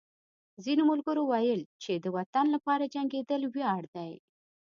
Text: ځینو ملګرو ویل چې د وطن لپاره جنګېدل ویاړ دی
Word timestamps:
ځینو 0.63 0.83
ملګرو 0.91 1.23
ویل 1.31 1.61
چې 1.83 1.93
د 1.95 2.05
وطن 2.17 2.45
لپاره 2.55 2.91
جنګېدل 2.95 3.41
ویاړ 3.53 3.83
دی 3.95 4.13